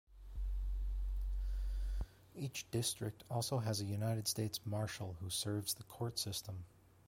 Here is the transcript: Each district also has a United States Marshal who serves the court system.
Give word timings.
Each 2.33 2.65
district 2.71 3.23
also 3.29 3.59
has 3.59 3.81
a 3.81 3.85
United 3.85 4.27
States 4.27 4.59
Marshal 4.65 5.15
who 5.19 5.29
serves 5.29 5.75
the 5.75 5.83
court 5.83 6.17
system. 6.17 6.65